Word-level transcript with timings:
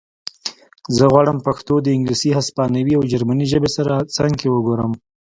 زه 0.95 1.03
غواړم 1.11 1.37
پښتو 1.47 1.73
د 1.81 1.87
انګلیسي 1.97 2.29
هسپانوي 2.37 2.93
او 2.95 3.03
جرمنۍ 3.11 3.45
ژبې 3.51 3.69
سره 3.77 3.93
څنګ 4.17 4.31
کې 4.39 4.47
وګورم 4.51 4.91